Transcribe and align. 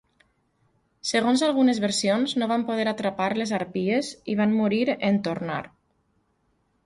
Segons 1.09 1.43
algunes 1.47 1.81
versions, 1.83 2.33
no 2.43 2.47
van 2.53 2.63
poder 2.69 2.87
atrapar 2.93 3.27
les 3.41 3.53
harpies 3.57 4.11
i 4.35 4.37
van 4.41 4.55
morir 4.61 4.83
en 5.11 5.23
tornar. 5.29 5.61